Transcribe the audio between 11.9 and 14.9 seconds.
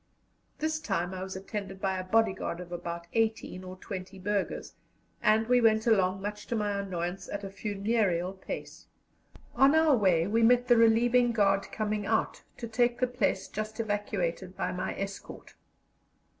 out to take the place just evacuated by